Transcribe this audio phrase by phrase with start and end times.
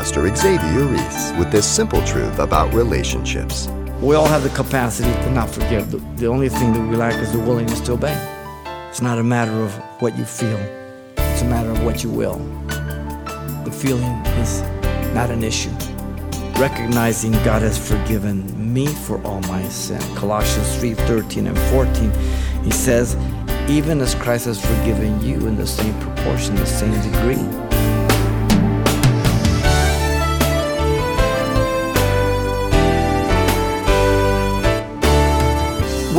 [0.00, 3.68] Pastor Xavier Reese with this simple truth about relationships.
[4.00, 5.90] We all have the capacity to not forgive.
[5.90, 8.16] The, the only thing that we lack is the willingness to obey.
[8.88, 10.56] It's not a matter of what you feel,
[11.18, 12.38] it's a matter of what you will.
[13.66, 14.10] The feeling
[14.40, 14.62] is
[15.12, 15.70] not an issue.
[16.58, 20.00] Recognizing God has forgiven me for all my sin.
[20.16, 22.10] Colossians 3 13 and 14,
[22.64, 23.16] he says,
[23.68, 27.69] even as Christ has forgiven you in the same proportion, the same degree.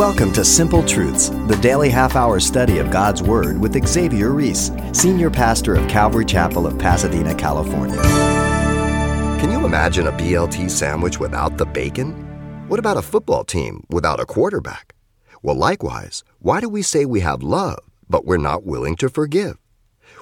[0.01, 4.71] Welcome to Simple Truths, the daily half hour study of God's Word with Xavier Reese,
[4.93, 8.01] Senior Pastor of Calvary Chapel of Pasadena, California.
[9.39, 12.13] Can you imagine a BLT sandwich without the bacon?
[12.67, 14.95] What about a football team without a quarterback?
[15.43, 19.59] Well, likewise, why do we say we have love, but we're not willing to forgive?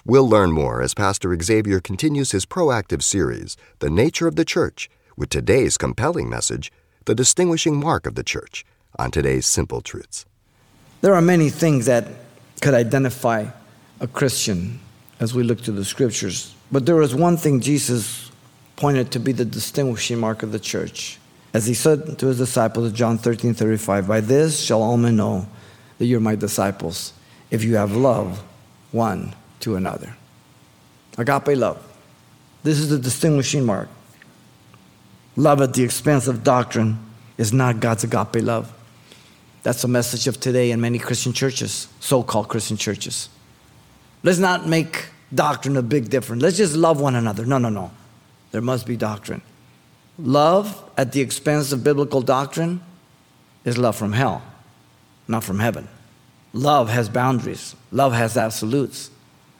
[0.03, 4.89] We'll learn more as Pastor Xavier continues his proactive series, The Nature of the Church,
[5.15, 6.69] with today's compelling message,
[7.05, 8.65] The Distinguishing Mark of the Church
[8.97, 10.25] on today's Simple Truths.
[11.01, 12.07] There are many things that
[12.61, 13.45] could identify
[13.99, 14.79] a Christian
[15.19, 18.31] as we look to the scriptures, but there was one thing Jesus
[18.75, 21.19] pointed to be the distinguishing mark of the church.
[21.53, 25.15] As he said to his disciples, in John 13 35, By this shall all men
[25.15, 25.47] know
[25.97, 27.13] that you're my disciples,
[27.51, 28.43] if you have love
[28.91, 30.15] one to another.
[31.17, 31.85] Agape love.
[32.63, 33.89] This is the distinguishing mark.
[35.35, 36.99] Love at the expense of doctrine
[37.37, 38.73] is not God's agape love.
[39.63, 43.29] That's the message of today in many Christian churches, so called Christian churches.
[44.23, 46.41] Let's not make doctrine a big difference.
[46.41, 47.45] Let's just love one another.
[47.45, 47.91] No, no, no.
[48.51, 49.41] There must be doctrine.
[50.17, 52.81] Love at the expense of biblical doctrine
[53.63, 54.41] is love from hell,
[55.27, 55.87] not from heaven.
[56.51, 59.11] Love has boundaries, love has absolutes,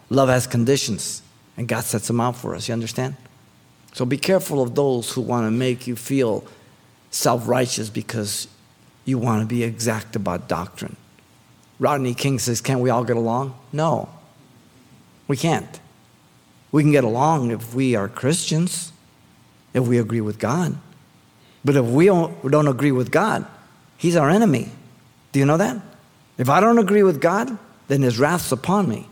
[0.09, 1.21] love has conditions,
[1.55, 2.67] and God sets them out for us.
[2.67, 3.15] You understand?
[3.93, 6.43] So be careful of those who want to make you feel
[7.11, 8.47] self righteous because
[9.09, 10.95] you want to be exact about doctrine.
[11.79, 13.57] Rodney King says, Can't we all get along?
[13.73, 14.09] No,
[15.27, 15.79] we can't.
[16.71, 18.91] We can get along if we are Christians,
[19.73, 20.77] if we agree with God.
[21.65, 23.45] But if we don't, agree with God,
[23.97, 24.69] He's our enemy.
[25.31, 25.81] Do you know that?
[26.37, 29.07] If I don't agree with God, then His wrath's upon me.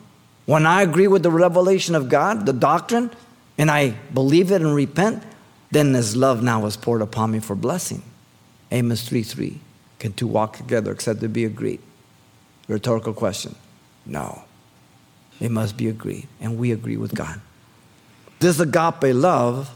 [0.46, 3.12] When I agree with the revelation of God, the doctrine,
[3.58, 5.24] and I believe it and repent,
[5.72, 8.02] then His love now is poured upon me for blessing.
[8.72, 9.60] Amos 3 3.
[10.00, 11.82] Can two walk together except they be agreed?
[12.68, 13.56] Rhetorical question.
[14.06, 14.44] No.
[15.40, 17.40] They must be agreed, and we agree with God.
[18.40, 19.74] This agape love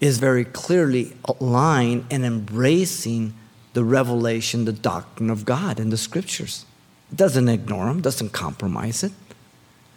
[0.00, 3.34] is very clearly aligned and embracing
[3.72, 6.64] the revelation, the doctrine of God and the scriptures.
[7.10, 9.12] It doesn't ignore them, doesn't compromise it.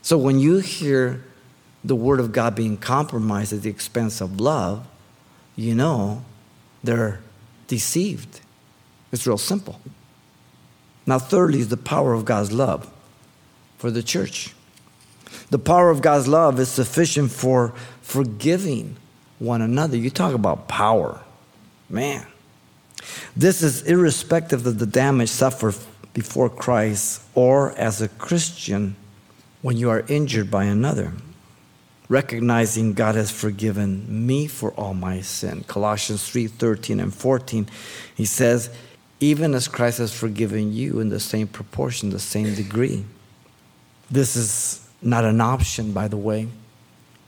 [0.01, 1.23] So when you hear
[1.84, 4.88] the word of God being compromised at the expense of love,
[5.56, 6.23] you know
[6.84, 7.19] they're
[7.67, 8.41] deceived.
[9.12, 9.79] It's real simple.
[11.06, 12.91] Now, thirdly, is the power of God's love
[13.78, 14.53] for the church.
[15.50, 18.97] The power of God's love is sufficient for forgiving
[19.40, 19.96] one another.
[19.96, 21.22] You talk about power.
[21.90, 22.25] Man.
[23.35, 25.75] This is irrespective of the damage suffered
[26.13, 28.96] before Christ or as a Christian
[29.62, 31.13] when you are injured by another.
[32.09, 35.63] Recognizing God has forgiven me for all my sin.
[35.67, 37.67] Colossians 3 13 and 14.
[38.16, 38.69] He says,
[39.19, 43.03] even as Christ has forgiven you in the same proportion, the same degree.
[44.09, 46.47] This is not an option, by the way,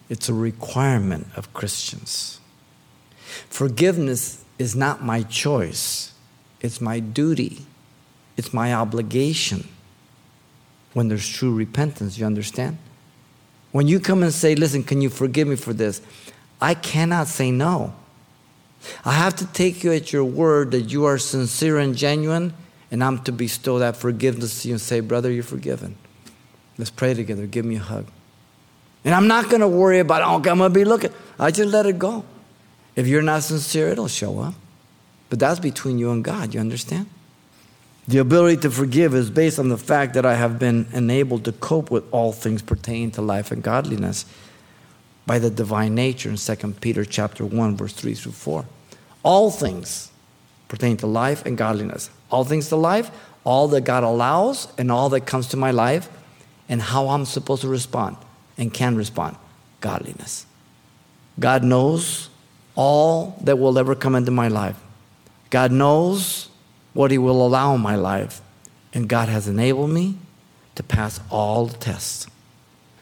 [0.09, 2.39] it's a requirement of Christians.
[3.49, 6.13] Forgiveness is not my choice,
[6.61, 7.65] it's my duty,
[8.37, 9.67] it's my obligation
[10.93, 12.77] when there's true repentance, you understand?
[13.71, 16.01] When you come and say, Listen, can you forgive me for this?
[16.59, 17.93] I cannot say no.
[19.05, 22.53] I have to take you at your word that you are sincere and genuine,
[22.91, 25.95] and I'm to bestow that forgiveness to you and say, Brother, you're forgiven.
[26.77, 27.45] Let's pray together.
[27.45, 28.07] Give me a hug.
[29.05, 31.11] And I'm not going to worry about, oh, I'm going to be looking.
[31.37, 32.25] I just let it go.
[32.95, 34.55] If you're not sincere, it'll show up.
[35.29, 37.07] But that's between you and God, you understand?
[38.07, 41.51] The ability to forgive is based on the fact that I have been enabled to
[41.51, 44.25] cope with all things pertaining to life and godliness
[45.27, 48.65] by the divine nature in 2 Peter chapter 1 verse 3 through 4.
[49.29, 50.11] All things
[50.69, 52.09] pertain to life and godliness.
[52.31, 53.11] All things to life,
[53.43, 56.09] all that God allows and all that comes to my life
[56.67, 58.17] and how I'm supposed to respond
[58.57, 59.35] and can respond.
[59.81, 60.47] Godliness.
[61.39, 62.31] God knows
[62.73, 64.79] all that will ever come into my life.
[65.51, 66.49] God knows
[66.93, 68.41] what He will allow in my life.
[68.95, 70.17] And God has enabled me
[70.73, 72.25] to pass all the tests.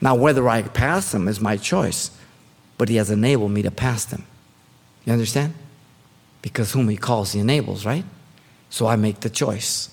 [0.01, 2.11] Now, whether I pass them is my choice.
[2.77, 4.25] but He has enabled me to pass them.
[5.05, 5.53] You understand?
[6.47, 8.05] Because whom He calls, He enables, right?
[8.69, 9.89] So I make the choice.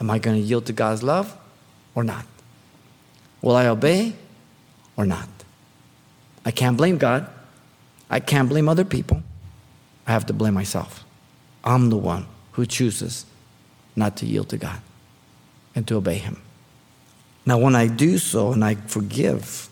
[0.00, 1.36] Am I going to yield to God's love
[1.92, 2.24] or not?
[3.42, 4.14] Will I obey
[4.96, 5.28] or not?
[6.44, 7.28] I can't blame God.
[8.08, 9.24] I can't blame other people.
[10.06, 11.04] I have to blame myself.
[11.64, 13.26] I'm the one who chooses
[13.96, 14.80] not to yield to God
[15.74, 16.40] and to obey Him.
[17.44, 19.68] Now, when I do so and I forgive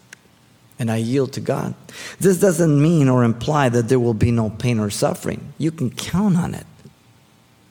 [0.78, 1.75] and I yield to God,
[2.20, 5.52] this doesn't mean or imply that there will be no pain or suffering.
[5.58, 6.67] You can count on it.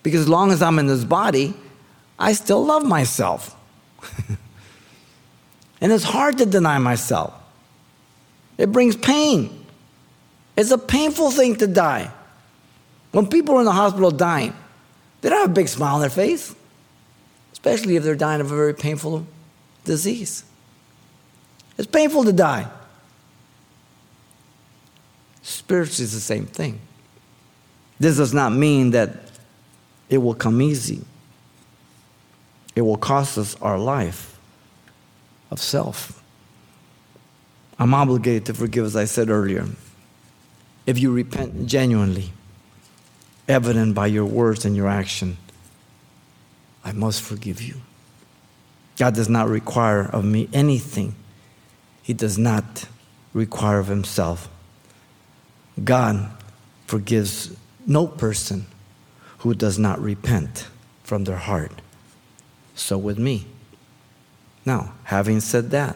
[0.02, 1.54] Because as long as I'm in this body,
[2.18, 3.56] I still love myself.
[5.82, 7.34] and it's hard to deny myself,
[8.58, 9.66] it brings pain.
[10.56, 12.12] It's a painful thing to die.
[13.12, 14.54] When people are in the hospital dying,
[15.22, 16.56] they don't have a big smile on their face,
[17.52, 19.26] especially if they're dying of a very painful
[19.84, 20.44] disease.
[21.78, 22.70] It's painful to die.
[25.46, 26.80] Spiritually, it's the same thing.
[28.00, 29.12] This does not mean that
[30.10, 31.06] it will come easy,
[32.76, 34.40] it will cost us our life
[35.52, 36.24] of self.
[37.78, 39.68] I'm obligated to forgive, as I said earlier,
[40.88, 42.32] if you repent genuinely
[43.48, 45.38] evident by your words and your action,
[46.84, 47.82] I must forgive you.
[48.98, 51.14] God does not require of me anything
[52.02, 52.88] He does not
[53.32, 54.50] require of Himself.
[55.84, 56.30] God
[56.88, 57.56] forgives
[57.86, 58.66] no person
[59.40, 60.68] who does not repent
[61.04, 61.82] from their heart.
[62.76, 63.46] So with me.
[64.66, 65.96] Now, having said that,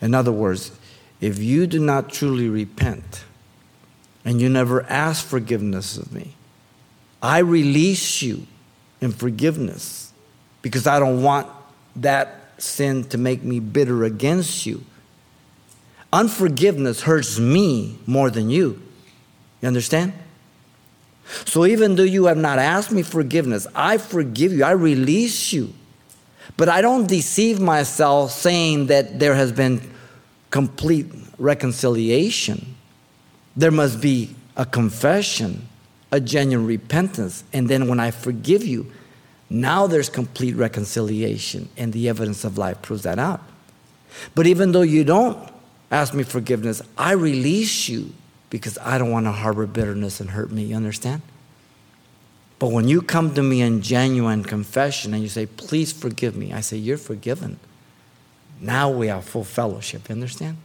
[0.00, 0.72] in other words,
[1.20, 3.24] if you do not truly repent,
[4.24, 6.34] and you never ask forgiveness of me.
[7.22, 8.46] I release you
[9.00, 10.12] in forgiveness
[10.62, 11.46] because I don't want
[11.96, 14.84] that sin to make me bitter against you.
[16.14, 18.80] Unforgiveness hurts me more than you.
[19.60, 20.12] You understand?
[21.44, 25.74] So even though you have not asked me forgiveness, I forgive you, I release you.
[26.56, 29.80] But I don't deceive myself saying that there has been
[30.50, 31.06] complete
[31.36, 32.76] reconciliation.
[33.56, 35.66] There must be a confession,
[36.12, 37.42] a genuine repentance.
[37.52, 38.86] And then when I forgive you,
[39.50, 43.42] now there's complete reconciliation, and the evidence of life proves that out.
[44.36, 45.53] But even though you don't
[45.90, 48.12] ask me forgiveness, I release you
[48.50, 50.64] because I don't want to harbor bitterness and hurt me.
[50.64, 51.22] You understand?
[52.58, 56.52] But when you come to me in genuine confession and you say, Please forgive me,
[56.52, 57.58] I say, You're forgiven.
[58.60, 60.08] Now we have full fellowship.
[60.08, 60.56] You understand?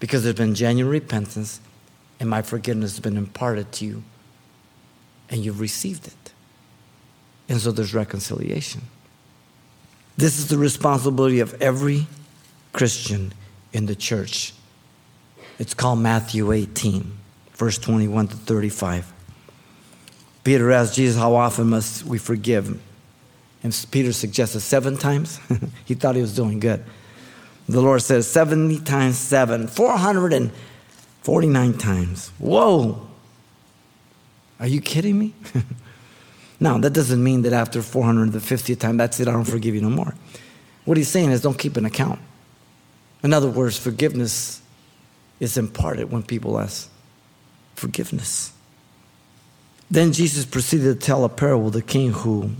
[0.00, 1.60] Because there's been genuine repentance
[2.22, 4.04] and my forgiveness has been imparted to you,
[5.28, 6.32] and you've received it.
[7.48, 8.82] And so there's reconciliation.
[10.16, 12.06] This is the responsibility of every
[12.72, 13.32] Christian
[13.72, 14.52] in the church.
[15.58, 17.10] It's called Matthew 18,
[17.54, 19.12] verse 21 to 35.
[20.44, 22.80] Peter asked Jesus, How often must we forgive?
[23.62, 25.38] And Peter suggested seven times.
[25.84, 26.84] he thought he was doing good.
[27.68, 32.32] The Lord says 70 times seven, 449 times.
[32.38, 33.06] Whoa!
[34.58, 35.34] Are you kidding me?
[36.60, 39.90] now, that doesn't mean that after 450th time, that's it, I don't forgive you no
[39.90, 40.14] more.
[40.84, 42.18] What he's saying is don't keep an account.
[43.22, 44.60] In other words, forgiveness
[45.40, 46.90] is imparted when people ask
[47.74, 48.52] forgiveness.
[49.90, 52.50] Then Jesus proceeded to tell a parable the king who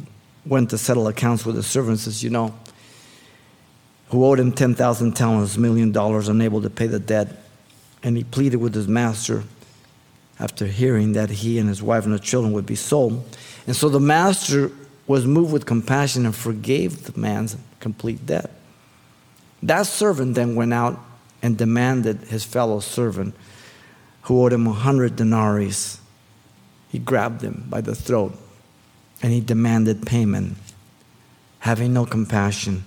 [0.45, 2.55] went to settle accounts with his servants, as you know,
[4.11, 7.43] who owed him 10,000 talents, a million dollars, unable to pay the debt
[8.03, 9.45] and he pleaded with his master
[10.39, 13.25] after hearing that he and his wife and the children would be sold.
[13.67, 14.73] And so the master
[15.07, 18.51] was moved with compassion and forgave the man's complete debt.
[19.63, 20.99] That servant then went out
[21.43, 23.35] and demanded his fellow servant,
[24.23, 25.73] who owed him a hundred denarii.
[26.89, 28.37] He grabbed him by the throat
[29.23, 30.57] and he demanded payment.
[31.61, 32.85] Having no compassion,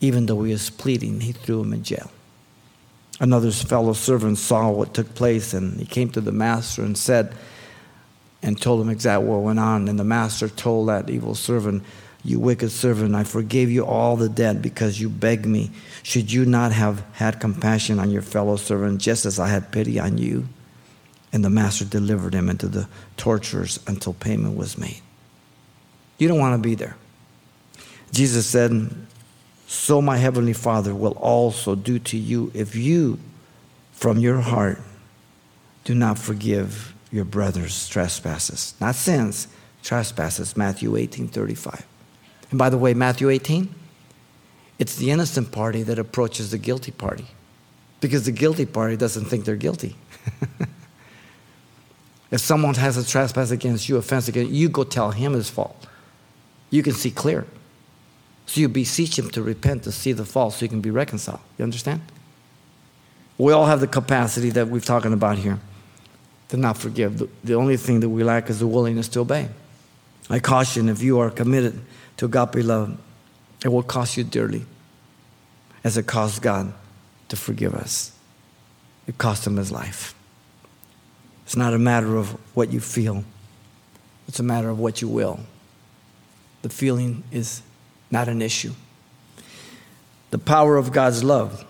[0.00, 2.10] even though he was pleading, he threw him in jail.
[3.20, 7.34] Another fellow servant saw what took place and he came to the master and said,
[8.42, 9.88] and told him exactly what went on.
[9.88, 11.82] And the master told that evil servant,
[12.24, 15.70] You wicked servant, I forgave you all the debt because you begged me.
[16.02, 20.00] Should you not have had compassion on your fellow servant just as I had pity
[20.00, 20.48] on you?
[21.32, 22.88] And the master delivered him into the
[23.18, 25.02] torturers until payment was made.
[26.18, 26.96] You don't want to be there.
[28.10, 28.90] Jesus said,
[29.66, 33.18] so my heavenly Father will also do to you if you,
[33.92, 34.80] from your heart,
[35.84, 38.74] do not forgive your brother's trespasses.
[38.80, 39.48] Not sins,
[39.82, 40.56] trespasses.
[40.56, 41.84] Matthew 18 35.
[42.54, 43.68] And by the way, Matthew 18,
[44.78, 47.26] it's the innocent party that approaches the guilty party.
[48.00, 49.96] Because the guilty party doesn't think they're guilty.
[52.30, 55.50] if someone has a trespass against you, offense against you, you go tell him his
[55.50, 55.88] fault.
[56.70, 57.44] You can see clear.
[58.46, 61.40] So you beseech him to repent, to see the fault, so you can be reconciled.
[61.58, 62.02] You understand?
[63.36, 65.58] We all have the capacity that we're talking about here
[66.50, 67.28] to not forgive.
[67.42, 69.48] The only thing that we lack is the willingness to obey.
[70.30, 71.80] I caution if you are committed
[72.16, 72.96] to agape love,
[73.64, 74.66] it will cost you dearly,
[75.82, 76.72] as it cost God
[77.28, 78.12] to forgive us.
[79.06, 80.14] It cost him his life.
[81.44, 83.24] It's not a matter of what you feel,
[84.28, 85.40] it's a matter of what you will.
[86.62, 87.60] The feeling is
[88.10, 88.72] not an issue.
[90.30, 91.64] The power of God's love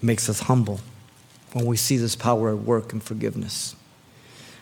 [0.00, 0.80] makes us humble
[1.52, 3.76] when we see this power at work in forgiveness.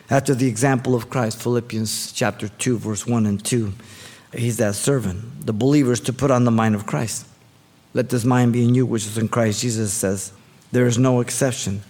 [0.09, 3.71] After the example of Christ, Philippians chapter 2, verse 1 and 2,
[4.33, 5.45] he's that servant.
[5.45, 7.27] The believers to put on the mind of Christ.
[7.93, 10.31] Let this mind be in you, which is in Christ Jesus says.
[10.71, 11.81] There is no exception.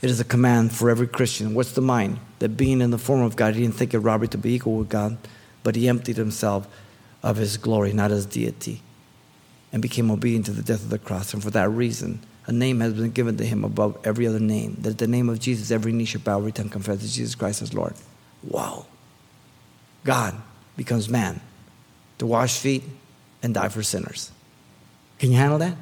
[0.00, 1.54] It is a command for every Christian.
[1.54, 2.18] What's the mind?
[2.38, 4.74] That being in the form of God, he didn't think it robbery to be equal
[4.74, 5.16] with God,
[5.62, 6.66] but he emptied himself
[7.22, 8.82] of his glory, not his deity,
[9.72, 11.32] and became obedient to the death of the cross.
[11.34, 14.76] And for that reason, a name has been given to him above every other name,
[14.80, 17.62] that the name of Jesus, every knee shall bow, every tongue confess that Jesus Christ
[17.62, 17.94] is Lord.
[18.42, 18.86] Wow.
[20.04, 20.34] God
[20.76, 21.40] becomes man
[22.22, 22.84] to wash feet
[23.42, 24.30] and die for sinners.
[25.18, 25.74] Can you handle that?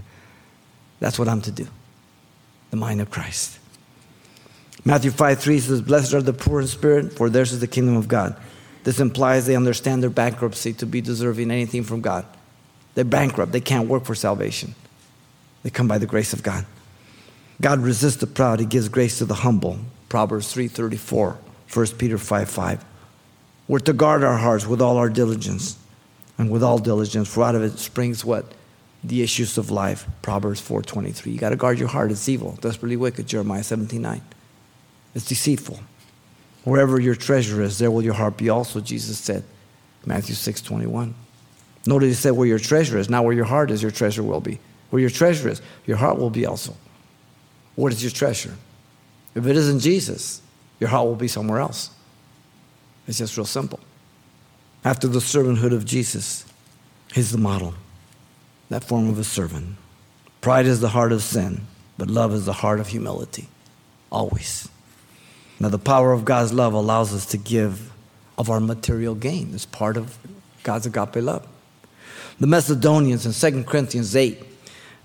[0.98, 1.68] That's what I'm to do.
[2.70, 3.58] The mind of Christ.
[4.82, 7.96] Matthew 5 3 says, Blessed are the poor in spirit, for theirs is the kingdom
[7.96, 8.34] of God.
[8.84, 12.24] This implies they understand their bankruptcy to be deserving anything from God.
[12.94, 14.74] They're bankrupt, they can't work for salvation.
[15.64, 16.64] They come by the grace of God.
[17.60, 19.80] God resists the proud, He gives grace to the humble.
[20.08, 21.36] Proverbs 3:34,
[21.74, 22.84] 1 Peter 5 5.
[23.72, 25.78] We're to guard our hearts with all our diligence,
[26.36, 28.44] and with all diligence, for out of it springs what?
[29.02, 30.06] The issues of life.
[30.20, 31.32] Proverbs 4:23.
[31.32, 32.10] You got to guard your heart.
[32.10, 33.26] It's evil, desperately wicked.
[33.26, 34.20] Jeremiah 17:9.
[35.14, 35.80] It's deceitful.
[36.64, 39.42] Wherever your treasure is, there will your heart be also, Jesus said.
[40.04, 41.14] Matthew 6:21.
[41.86, 44.42] Notice he said where your treasure is, not where your heart is, your treasure will
[44.42, 44.58] be.
[44.90, 46.76] Where your treasure is, your heart will be also.
[47.76, 48.54] What is your treasure?
[49.34, 50.42] If it isn't Jesus,
[50.78, 51.88] your heart will be somewhere else.
[53.06, 53.80] It's just real simple.
[54.84, 56.44] After the servanthood of Jesus,
[57.12, 57.74] he's the model,
[58.68, 59.76] that form of a servant.
[60.40, 61.66] Pride is the heart of sin,
[61.98, 63.48] but love is the heart of humility,
[64.10, 64.68] always.
[65.60, 67.92] Now, the power of God's love allows us to give
[68.36, 69.52] of our material gain.
[69.54, 70.18] It's part of
[70.64, 71.46] God's agape love.
[72.40, 74.44] The Macedonians in 2 Corinthians 8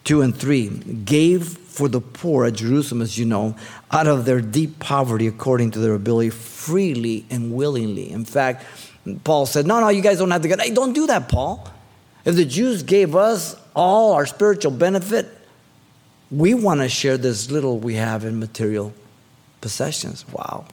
[0.08, 0.70] 2 and 3
[1.04, 3.58] gave for the poor at Jerusalem, as you know,
[3.92, 8.10] out of their deep poverty according to their ability, freely and willingly.
[8.10, 8.66] In fact,
[9.26, 10.62] Paul said, No, no, you guys don't have to get.
[10.62, 11.68] Hey, don't do that, Paul.
[12.24, 15.28] If the Jews gave us all our spiritual benefit,
[16.32, 18.94] we want to share this little we have in material
[19.60, 20.26] possessions.
[20.32, 20.68] Wow.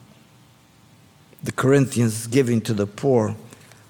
[1.43, 3.35] The Corinthians giving to the poor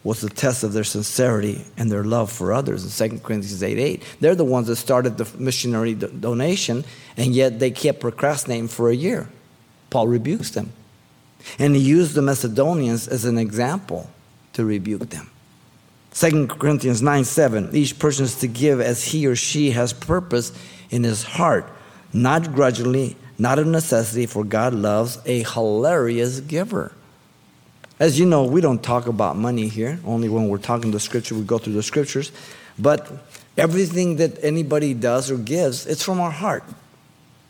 [0.06, 3.78] was the test of their sincerity and their love for others in 2 Corinthians 8
[3.78, 4.04] 8.
[4.22, 6.86] They're the ones that started the missionary donation,
[7.18, 9.28] and yet they kept procrastinating for a year.
[9.90, 10.72] Paul rebukes them.
[11.58, 14.10] And he used the Macedonians as an example
[14.54, 15.32] to rebuke them.
[16.14, 17.70] 2 Corinthians 9 7.
[17.74, 20.52] Each person is to give as he or she has purpose
[20.92, 21.68] in his heart,
[22.14, 26.94] not grudgingly, not of necessity, for God loves a hilarious giver.
[28.00, 31.36] As you know, we don't talk about money here, only when we're talking the scripture,
[31.36, 32.32] we go through the scriptures.
[32.78, 33.10] But
[33.58, 36.64] everything that anybody does or gives, it's from our heart.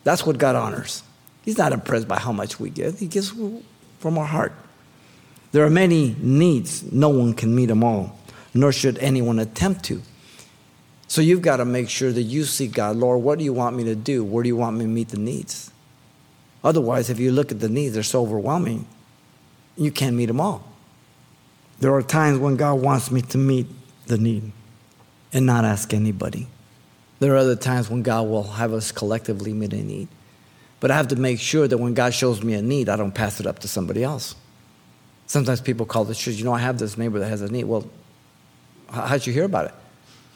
[0.03, 1.01] That's what God honors.
[1.43, 3.33] He's not impressed by how much we give, He gives
[3.99, 4.53] from our heart.
[5.51, 8.19] There are many needs, no one can meet them all,
[8.53, 10.01] nor should anyone attempt to.
[11.07, 13.75] So you've got to make sure that you see God, Lord, what do you want
[13.75, 14.23] me to do?
[14.23, 15.71] Where do you want me to meet the needs?
[16.63, 18.87] Otherwise, if you look at the needs, they're so overwhelming,
[19.77, 20.67] you can't meet them all.
[21.79, 23.67] There are times when God wants me to meet
[24.07, 24.51] the need
[25.33, 26.47] and not ask anybody.
[27.19, 30.07] There are other times when God will have us collectively meet a need.
[30.79, 33.13] But I have to make sure that when God shows me a need, I don't
[33.13, 34.35] pass it up to somebody else.
[35.27, 37.63] Sometimes people call the church, you know, I have this neighbor that has a need.
[37.63, 37.89] Well,
[38.89, 39.73] how'd you hear about it?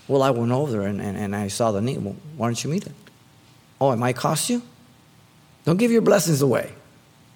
[0.08, 2.04] Well, I went over there and, and, and I saw the need.
[2.04, 2.94] Well, why don't you meet it?
[3.80, 4.62] Oh, it might cost you?
[5.66, 6.72] Don't give your blessings away.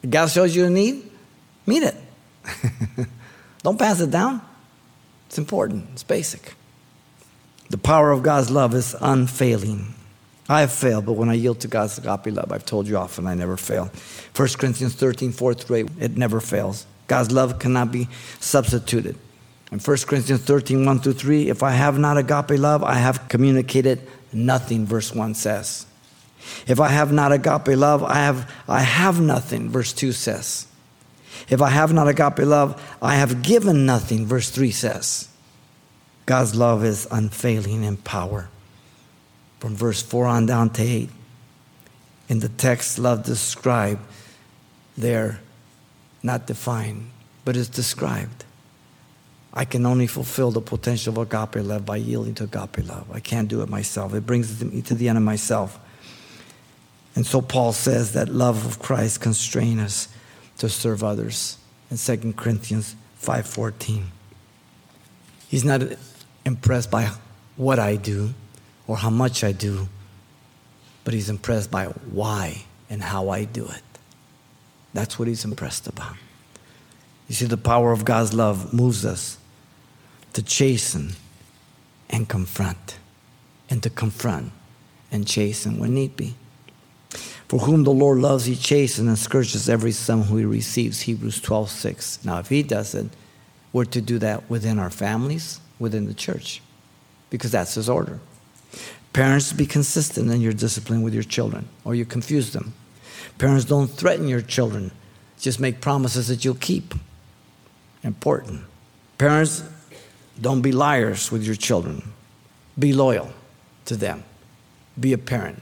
[0.10, 1.10] God shows you a need,
[1.65, 1.96] Meet it.
[3.63, 4.41] Don't pass it down.
[5.27, 6.53] It's important, it's basic.
[7.70, 9.96] The power of God's love is unfailing.
[10.50, 13.25] I have failed, but when I yield to God's agape love, I've told you often
[13.25, 13.89] I never fail.
[14.36, 16.86] 1 Corinthians 13, 4 through 8, it never fails.
[17.08, 19.17] God's love cannot be substituted.
[19.72, 23.27] In 1 Corinthians 13, 1 through 3, if I have not agape love, I have
[23.29, 25.88] communicated nothing, verse 1 says.
[26.67, 30.67] If I have not agape love, I have, I have nothing, verse 2 says.
[31.50, 35.30] If I have not agape love, I have given nothing, verse 3 says.
[36.26, 38.50] God's love is unfailing in power.
[39.60, 41.10] From verse 4 on down to 8.
[42.30, 44.02] In the text, love described
[44.98, 45.40] there,
[46.22, 47.10] not defined,
[47.44, 48.46] but is described.
[49.54, 53.12] I can only fulfill the potential of agape love by yielding to agape love.
[53.12, 54.14] I can't do it myself.
[54.14, 55.80] It brings me to the end of myself.
[57.16, 60.08] And so Paul says that love of Christ constrains us
[60.57, 61.57] to serve others
[61.89, 64.12] in 2 Corinthians 5:14.
[65.48, 65.81] He's not
[66.45, 67.12] impressed by
[67.55, 68.33] what I do
[68.88, 69.88] or how much I do,
[71.03, 73.83] but he's impressed by why and how I do it.
[74.93, 76.15] That's what he's impressed about.
[77.27, 79.38] You see, the power of God's love moves us
[80.33, 81.15] to chasten
[82.10, 82.98] and confront,
[83.69, 84.51] and to confront
[85.12, 86.36] and chasten when need be.
[87.53, 91.01] For whom the Lord loves, he chastens and scourges every son who he receives.
[91.01, 92.25] Hebrews 12, 6.
[92.25, 93.05] Now, if he does it,
[93.72, 96.63] we're to do that within our families, within the church,
[97.29, 98.19] because that's his order.
[99.13, 102.74] Parents, be consistent in your discipline with your children, or you confuse them.
[103.38, 104.89] Parents, don't threaten your children,
[105.39, 106.95] just make promises that you'll keep.
[108.03, 108.63] Important.
[109.19, 109.63] Parents,
[110.41, 112.13] don't be liars with your children.
[112.79, 113.31] Be loyal
[113.86, 114.24] to them.
[115.00, 115.62] Be a parent.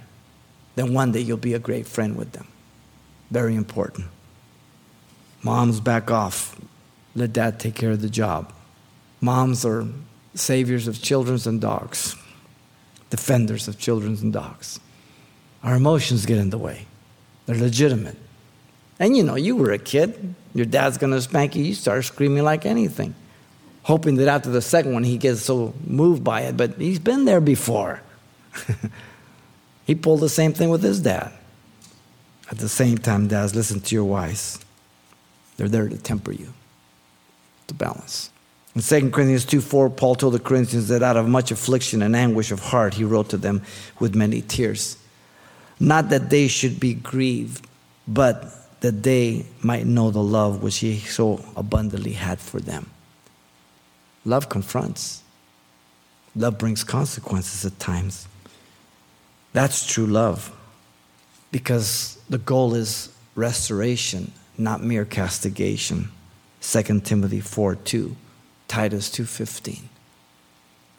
[0.82, 2.48] Then one day you'll be a great friend with them.
[3.30, 4.08] Very important.
[5.44, 6.60] Moms, back off.
[7.14, 8.52] Let dad take care of the job.
[9.20, 9.86] Moms are
[10.34, 12.16] saviors of children and dogs,
[13.12, 14.80] defenders of children and dogs.
[15.62, 16.88] Our emotions get in the way,
[17.46, 18.18] they're legitimate.
[19.00, 20.34] And you know, you were a kid.
[20.56, 21.64] Your dad's going to spank you.
[21.64, 23.14] You start screaming like anything
[23.84, 27.26] hoping that after the second one he gets so moved by it, but he's been
[27.26, 28.02] there before.
[29.86, 31.32] he pulled the same thing with his dad.
[32.50, 34.60] At the same time, dads, listen to your wives.
[35.58, 36.54] They're there to temper you,
[37.68, 38.30] to balance.
[38.76, 42.16] In 2 Corinthians 2 4, Paul told the Corinthians that out of much affliction and
[42.16, 43.62] anguish of heart, he wrote to them
[44.00, 44.98] with many tears.
[45.80, 47.68] Not that they should be grieved,
[48.08, 52.90] but that they might know the love which he so abundantly had for them.
[54.26, 55.24] Love confronts,
[56.36, 58.28] love brings consequences at times.
[59.54, 60.56] That's true love
[61.52, 66.10] because the goal is restoration, not mere castigation.
[66.62, 68.16] 2 Timothy 4 2,
[68.68, 69.82] Titus 2.15.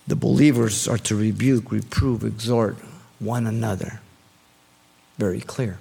[0.07, 2.77] The believers are to rebuke, reprove, exhort
[3.19, 4.01] one another.
[5.17, 5.79] Very clear.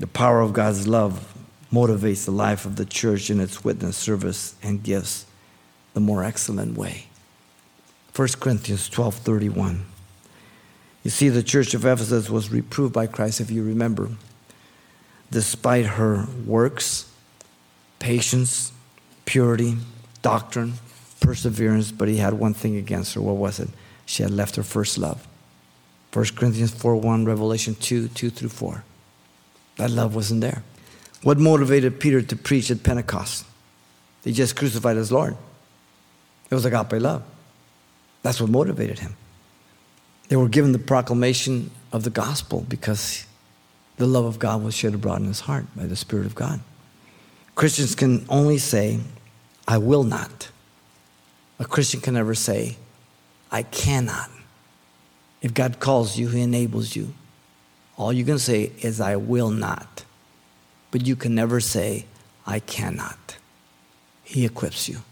[0.00, 1.34] The power of God's love
[1.70, 5.26] motivates the life of the church in its witness, service, and gifts
[5.94, 7.06] the more excellent way.
[8.14, 9.84] 1 Corinthians 12:31.
[11.02, 14.08] You see the church of Ephesus was reproved by Christ if you remember.
[15.30, 17.10] Despite her works,
[17.98, 18.72] patience,
[19.24, 19.76] purity,
[20.20, 20.74] doctrine,
[21.20, 23.20] perseverance, but he had one thing against her.
[23.20, 23.68] What was it?
[24.06, 25.26] She had left her first love.
[26.12, 28.84] 1 Corinthians 4 1, Revelation 2 2 through 4.
[29.76, 30.62] That love wasn't there.
[31.22, 33.44] What motivated Peter to preach at Pentecost?
[34.22, 35.36] They just crucified his Lord.
[36.50, 37.22] It was agape love.
[38.22, 39.16] That's what motivated him.
[40.32, 43.26] They were given the proclamation of the gospel because
[43.98, 46.60] the love of God was shed abroad in his heart by the Spirit of God.
[47.54, 49.00] Christians can only say,
[49.68, 50.48] I will not.
[51.58, 52.78] A Christian can never say,
[53.50, 54.30] I cannot.
[55.42, 57.12] If God calls you, He enables you.
[57.98, 60.06] All you can say is, I will not.
[60.92, 62.06] But you can never say,
[62.46, 63.36] I cannot.
[64.24, 65.02] He equips you.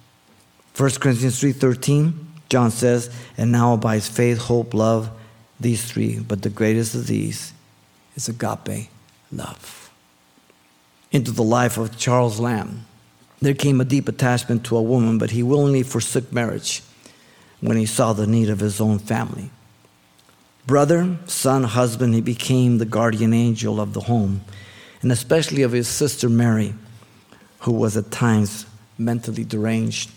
[0.79, 2.15] 1 Corinthians 3:13,
[2.51, 3.09] John says,
[3.39, 5.09] "And now abides faith, hope, love,
[5.59, 7.53] these three, but the greatest of these
[8.17, 8.91] is agape
[9.33, 9.91] love."
[11.13, 12.85] Into the life of Charles Lamb,
[13.41, 16.83] there came a deep attachment to a woman, but he willingly forsook marriage
[17.61, 19.51] when he saw the need of his own family.
[20.67, 24.43] Brother, son, husband, he became the guardian angel of the home,
[25.03, 26.75] and especially of his sister Mary,
[27.61, 28.67] who was at times
[28.99, 30.11] mentally deranged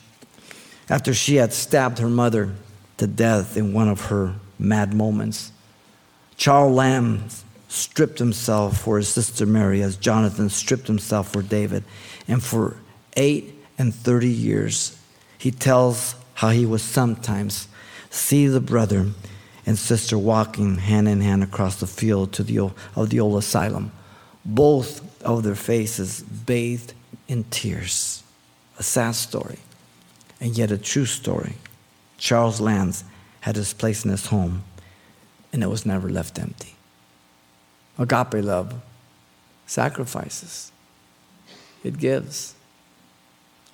[0.89, 2.53] after she had stabbed her mother
[2.97, 5.51] to death in one of her mad moments.
[6.37, 7.25] Charles Lamb
[7.67, 11.83] stripped himself for his sister Mary as Jonathan stripped himself for David.
[12.27, 12.77] And for
[13.17, 14.97] eight and thirty years,
[15.37, 17.67] he tells how he would sometimes
[18.09, 19.07] see the brother
[19.65, 23.91] and sister walking hand in hand across the field to the, of the old asylum,
[24.45, 26.93] both of their faces bathed
[27.27, 28.23] in tears.
[28.77, 29.59] A sad story
[30.43, 31.53] and yet a true story.
[32.17, 33.05] Charles Lamb's
[33.39, 34.63] had his place in his home,
[35.53, 36.75] and it was never left empty.
[37.97, 38.75] Agape love
[39.65, 40.71] sacrifices,
[41.83, 42.55] it gives,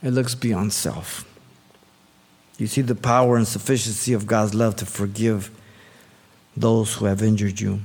[0.03, 1.25] it looks beyond self.
[2.59, 5.49] You see the power and sufficiency of God's love to forgive
[6.55, 7.81] those who have injured you.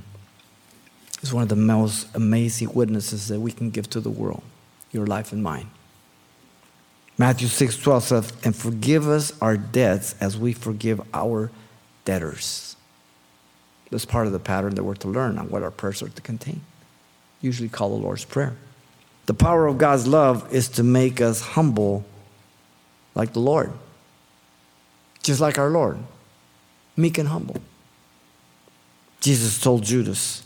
[1.23, 4.43] It's one of the most amazing witnesses that we can give to the world,
[4.91, 5.71] your life and mine.
[7.17, 11.51] Matthew 6 12 says, And forgive us our debts as we forgive our
[12.03, 12.75] debtors.
[13.91, 16.21] That's part of the pattern that we're to learn on what our prayers are to
[16.21, 16.61] contain.
[17.41, 18.55] Usually call the Lord's Prayer.
[19.27, 22.03] The power of God's love is to make us humble
[23.13, 23.71] like the Lord
[25.25, 25.97] just like our Lord,
[26.95, 27.57] meek and humble.
[29.21, 30.43] Jesus told Judas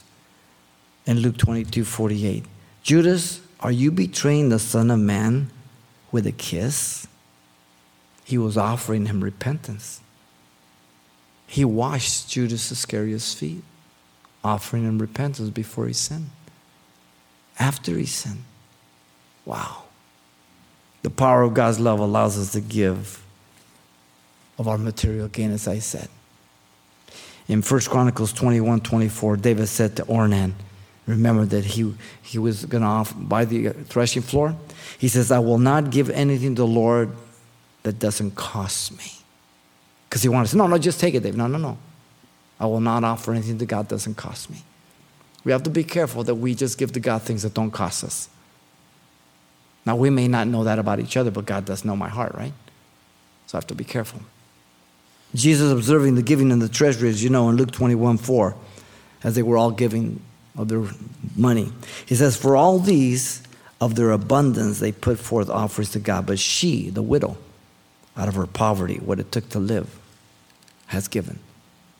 [1.05, 2.45] in Luke 22 48,
[2.81, 5.51] Judas, are you betraying the Son of Man
[6.11, 7.07] with a kiss?
[8.23, 10.01] He was offering him repentance.
[11.47, 13.63] He washed Judas Iscariot's feet,
[14.43, 16.29] offering him repentance before he sinned.
[17.57, 18.43] After he sinned.
[19.45, 19.83] Wow.
[21.01, 23.23] The power of God's love allows us to give
[24.59, 26.09] of our material gain, as I said.
[27.47, 30.53] In 1 Chronicles 21 24, David said to Ornan,
[31.09, 34.55] remember that he, he was going to buy the uh, threshing floor?
[34.97, 37.11] He says, I will not give anything to the Lord
[37.83, 39.11] that doesn't cost me.
[40.07, 41.35] Because he wanted to say, no, no, just take it, Dave.
[41.35, 41.77] No, no, no.
[42.59, 44.63] I will not offer anything to God that doesn't cost me.
[45.43, 48.03] We have to be careful that we just give to God things that don't cost
[48.03, 48.29] us.
[49.85, 52.35] Now, we may not know that about each other, but God does know my heart,
[52.35, 52.53] right?
[53.47, 54.21] So I have to be careful.
[55.33, 58.55] Jesus observing the giving in the treasury, as you know, in Luke 21 4,
[59.23, 60.21] as they were all giving
[60.59, 60.83] of their
[61.37, 61.71] money.
[62.05, 63.41] He says, For all these
[63.79, 67.37] of their abundance they put forth offerings to God, but she, the widow,
[68.17, 69.97] out of her poverty, what it took to live,
[70.87, 71.39] has given.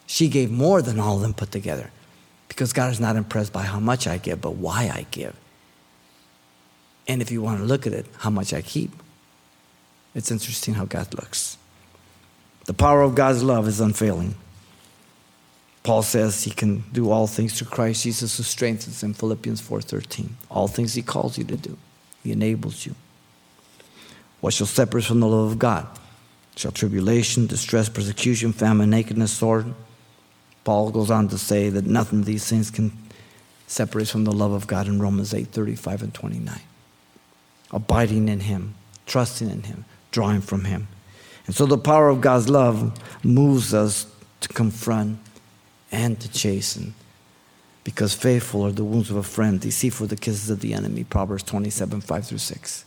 [0.05, 1.89] She gave more than all of them put together
[2.49, 5.35] because God is not impressed by how much I give, but why I give.
[7.07, 8.91] And if you want to look at it, how much I keep.
[10.13, 11.57] It's interesting how God looks.
[12.65, 14.35] The power of God's love is unfailing.
[15.89, 20.35] Paul says he can do all things through Christ Jesus who strengthens in Philippians 4:13.
[20.51, 21.79] All things he calls you to do.
[22.21, 22.93] He enables you.
[24.39, 25.87] What shall separate us from the love of God?
[26.55, 29.73] Shall tribulation, distress, persecution, famine, nakedness, sword?
[30.63, 32.91] Paul goes on to say that nothing of these things can
[33.65, 36.61] separate from the love of God in Romans 8, 35 and 29.
[37.71, 38.75] Abiding in him,
[39.07, 40.87] trusting in him, drawing from him.
[41.47, 44.05] And so the power of God's love moves us
[44.41, 45.17] to confront
[45.91, 46.93] and to chasten.
[47.83, 51.03] Because faithful are the wounds of a friend, deceitful the kisses of the enemy.
[51.03, 52.85] Proverbs 27, 5 through 6.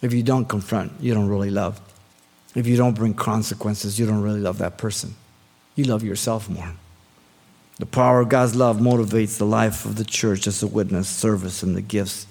[0.00, 1.80] If you don't confront, you don't really love.
[2.54, 5.14] If you don't bring consequences, you don't really love that person.
[5.74, 6.72] You love yourself more.
[7.78, 11.62] The power of God's love motivates the life of the church as a witness, service,
[11.62, 12.26] and the gifts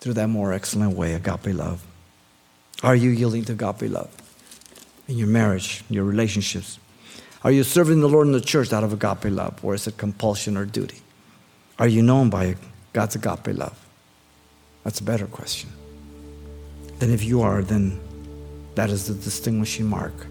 [0.00, 1.84] through that more excellent way, agape love.
[2.82, 4.10] Are you yielding to agape love
[5.08, 6.78] in your marriage, your relationships?
[7.46, 9.96] Are you serving the Lord in the church out of agape love, or is it
[9.96, 10.98] compulsion or duty?
[11.78, 12.56] Are you known by
[12.92, 13.86] God's agape love?
[14.82, 15.70] That's a better question.
[16.98, 18.00] Then, if you are, then
[18.74, 20.26] that is the distinguishing mark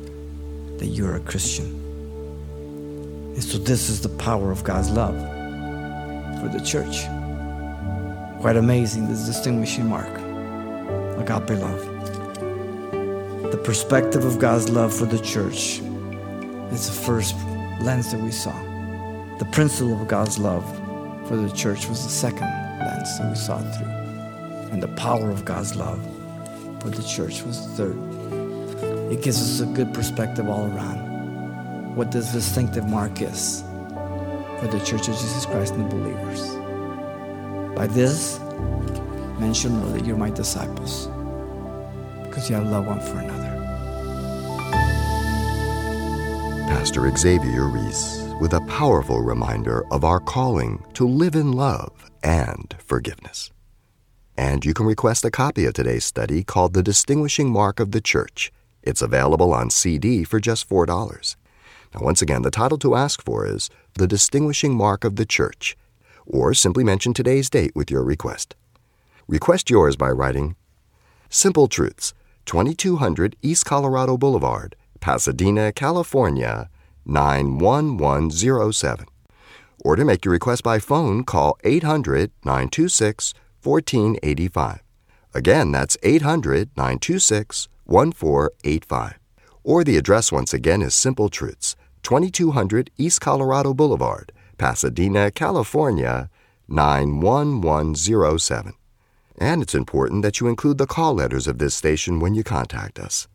[0.77, 1.67] that you're a Christian.
[3.33, 5.15] And so, this is the power of God's love
[6.41, 7.05] for the church.
[8.41, 10.13] Quite amazing, this distinguishing mark
[11.17, 11.81] agape love
[13.51, 15.79] the perspective of God's love for the church
[16.75, 17.35] is the first
[17.79, 18.53] lens that we saw.
[19.39, 20.65] The principle of God's love
[21.27, 23.87] for the church was the second lens that we saw through.
[24.71, 25.99] And the power of God's love
[26.81, 29.11] for the church was the third.
[29.11, 33.63] It gives us a good perspective all around what this distinctive mark is
[34.59, 36.41] for the church of Jesus Christ and the believers.
[37.73, 38.39] By this,
[39.39, 41.07] men shall know that you're my disciples
[42.23, 43.44] because you have love one for another.
[46.85, 52.75] Pastor Xavier Reese with a powerful reminder of our calling to live in love and
[52.77, 53.49] forgiveness.
[54.37, 58.01] And you can request a copy of today's study called The Distinguishing Mark of the
[58.01, 58.51] Church.
[58.83, 61.35] It's available on CD for just $4.
[61.95, 65.75] Now, once again, the title to ask for is The Distinguishing Mark of the Church,
[66.27, 68.55] or simply mention today's date with your request.
[69.27, 70.55] Request yours by writing
[71.31, 72.13] Simple Truths
[72.45, 76.69] 2200 East Colorado Boulevard, Pasadena, California
[77.05, 79.05] 91107.
[79.83, 84.81] Or to make your request by phone, call 800 926 1485.
[85.33, 89.19] Again, that's 800 926 1485.
[89.63, 96.29] Or the address once again is Simple Truths, 2200 East Colorado Boulevard, Pasadena, California
[96.67, 98.73] 91107.
[99.37, 102.99] And it's important that you include the call letters of this station when you contact
[102.99, 103.27] us.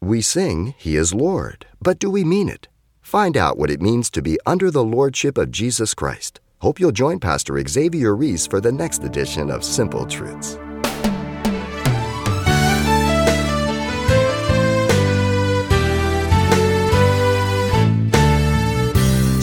[0.00, 2.68] We sing, He is Lord, but do we mean it?
[3.10, 6.38] Find out what it means to be under the Lordship of Jesus Christ.
[6.60, 10.50] Hope you'll join Pastor Xavier Reese for the next edition of Simple Truths.